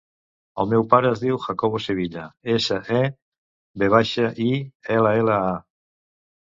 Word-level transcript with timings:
El 0.61 0.69
meu 0.71 0.85
pare 0.93 1.11
es 1.15 1.21
diu 1.23 1.37
Jacobo 1.43 1.81
Sevilla: 1.89 2.25
essa, 2.57 2.79
e, 3.03 3.05
ve 3.85 3.93
baixa, 3.99 4.29
i, 4.51 4.53
ela, 4.99 5.17
ela, 5.25 5.41
a. 5.55 5.59